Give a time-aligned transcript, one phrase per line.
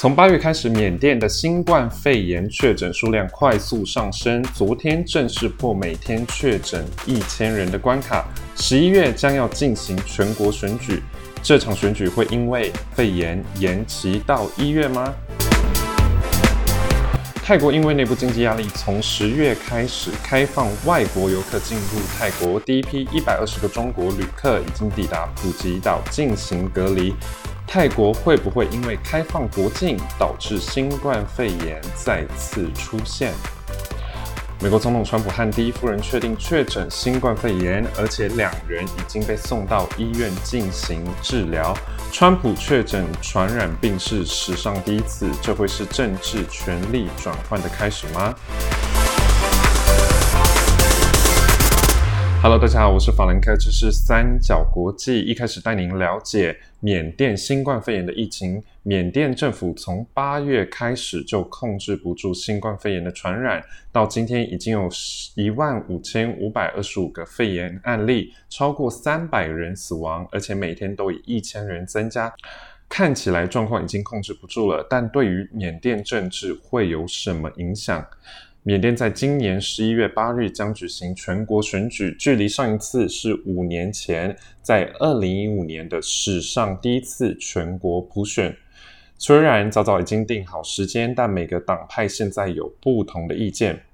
[0.00, 8.24] 从八月开始，缅甸的新冠肺炎确诊数量快速上升，昨天正式破每天确诊一千人的关卡。
[8.54, 11.02] 十一月将要进行全国选举，
[11.42, 15.12] 这场选举会因为肺炎延期到一月吗？
[17.42, 27.12] 泰国因为内部经济压力，从十月开始开放外国游客进入泰国，第一批一百二十个中国旅客已经抵达普吉岛进行隔离。
[27.70, 33.34] 泰国会不会因为开放国境导致新冠肺炎再次出现？
[34.60, 41.76] 美国总统川普和第一夫人确定确诊新冠肺炎，而且两人已经被送到医院进行治疗。
[42.10, 48.34] 川普确诊传染病是史上第一次，这会是政治权力转换的开始吗
[52.40, 55.20] ？Hello，大家好，我是法兰克，这是三角国际。
[55.22, 58.62] 一开始带您了解缅甸新冠肺炎的疫情。
[58.84, 64.88] 缅甸政府从八月开始就控制不住新冠肺炎的传染，到今天已经有
[65.34, 72.32] 一万五千五百二十五个肺炎案例，超过三百人死亡，而且每天都以一千人增加。
[72.88, 78.02] 看起来状况已经控制不住了，但对于缅甸政治会有什么影响？
[78.68, 88.54] 缅甸在今年十一月八日将举行全国选举，距离上一次是五年前，在二零一五年的史上第一次全国普选。
[89.16, 93.84] 虽然早早已经定好时间，但每个党派现在有不同的意见。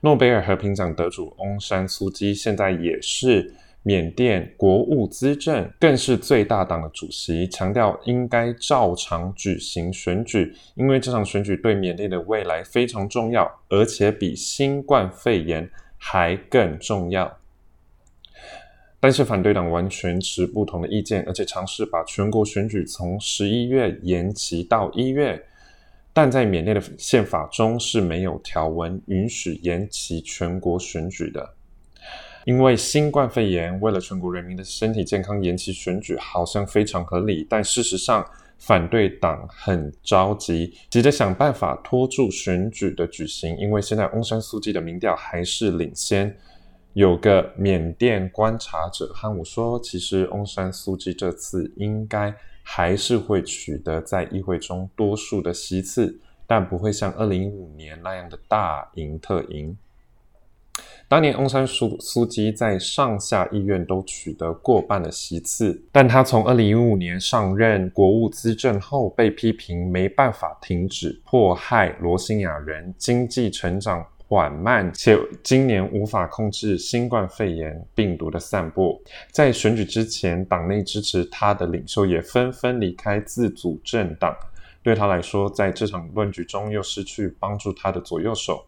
[0.00, 3.52] 诺贝尔和平奖得主翁山苏基现在也是。
[3.88, 15.66] 缅甸国务资政更是最大党的主席，强调应该照常举行选举，因为这场选举对缅甸的未来非常重要，而且比新冠肺炎
[15.96, 17.38] 还更重要。
[19.00, 25.42] 但是反对党完全持不同的意见，而且尝试把全国选举从十一月延期到一月，
[26.12, 31.54] 但在缅甸的宪法中是没有条文允许延期全国选举的。
[32.48, 37.46] 因为新冠肺炎，为了全国人民的身体健康延期选举，好像非常合理。
[37.46, 38.26] 但事实上，
[38.56, 43.54] 反对党很着急，急着想办法拖住选举的举行。
[43.58, 46.34] 因为现在翁山苏姬的民调还是领先。
[46.94, 59.76] 有个缅甸观察者和我说，其实翁山苏姬这次应该还是会取得在议会中多数的席次，但不会像二零一五年那样的大赢特赢。
[61.08, 79.00] 当年翁山苏苏基在上下议院都取得过半的席次，但他从二零一五年上任国务资政后，被批评没办法停止迫害罗兴亚人，经济成长缓慢，且今年无法控制新冠肺炎病毒的散布。
[79.32, 84.36] 在选举之前，党内支持他的领袖也纷纷离开自主政党，
[84.82, 88.62] 对他来说，在这场论局中又失去帮助他的左右手。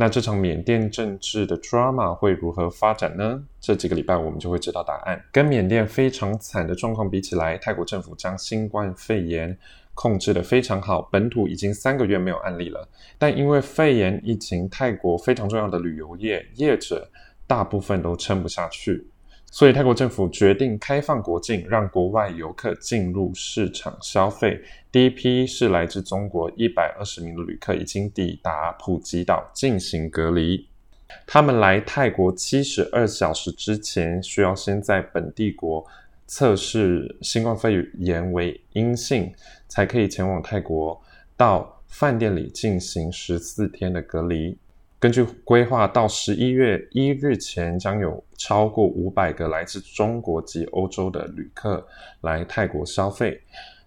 [0.00, 3.42] 那这场缅甸政治的 drama 会如何发展呢？
[3.60, 5.20] 这几个礼拜我们就会知道答案。
[5.32, 9.58] 跟缅甸非常惨的状况比起来，泰国政府将新冠肺炎
[9.94, 12.88] 控制得非常好，本土已经三个月没有案例了。
[13.18, 17.10] 但因为肺炎疫情，泰国非常重要的旅游业业者
[17.48, 19.04] 大部分都撑不下去。
[19.50, 24.60] 所以，泰国政府决定开放国境，让国外游客进入市场消费。
[24.92, 30.68] 第一批是来自中国一百二十名的旅客，已经抵达普吉岛进行隔离。
[31.26, 35.84] 他们来泰国七十二小时之前，需要先在本地国
[36.26, 39.32] 测试新冠肺炎为阴性，
[39.66, 41.00] 才可以前往泰国
[41.38, 44.58] 到饭店里进行十四天的隔离。
[45.00, 51.86] 根据规划，到十一月一日前，将有超过五百个来自中国及欧洲的旅客
[52.22, 53.40] 来泰国消费。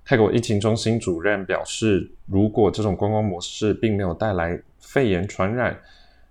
[0.06, 5.78] 泰国疫情中心主任表示，如果这种观光模式并没有带来肺炎传染，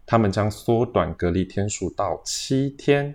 [0.06, 3.14] 他们将缩短隔离天数到七天。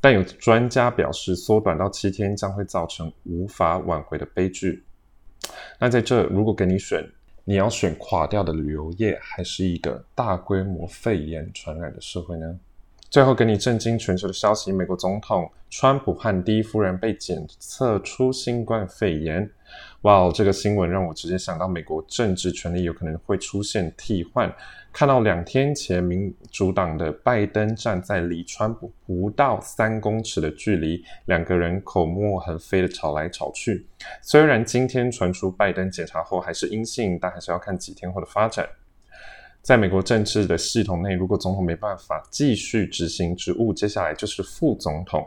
[0.00, 4.82] 但有专家表示，缩短到七天将会造成无法挽回的悲剧。
[5.78, 7.06] 那在这，如果给你选？
[7.44, 12.58] 你要选垮掉的旅游业，还是一个大规模肺炎传染的社会呢？
[13.12, 19.50] 最后给你震惊全球的消息：美国总统川普和第一夫人被检测出新冠肺炎。
[20.00, 24.50] 哇哦，这个新闻让我直接想到美国政治权力有可能会出现替换。
[24.94, 33.86] 看到两天前民主党的拜登站在离川普不到三公尺的距离，两个人口沫横飞的吵来吵去。
[34.22, 38.66] 虽然今天传出拜登检查后还是阴性，但还是要看几天后的发展。
[39.62, 45.24] 在美国政治的系统内，如果总统没办法继续执行职务，接下来就是副总统。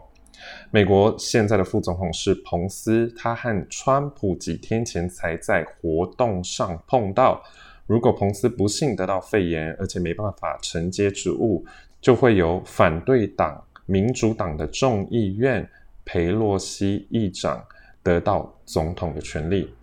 [0.72, 7.42] 美国现在的副总统是彭斯，他和川普几天前才在活动上碰到。
[7.88, 11.66] 如果彭斯不幸得到肺炎，而且没办法承接职务，
[12.02, 15.66] 就会由反对党民主党的众议院
[16.04, 17.64] 佩洛西议长
[18.04, 19.74] 得到总统的权利。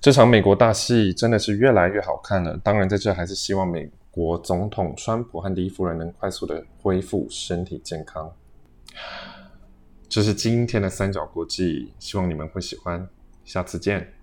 [0.00, 2.56] 这场美国大戏真的是越来越好看了。
[2.64, 8.32] 当然，在这还是希望美国总统川普和第一夫人能快速的恢复身体健康。
[10.08, 13.06] 这是今天的三角国际，希望你们会喜欢。
[13.44, 14.19] 下次见。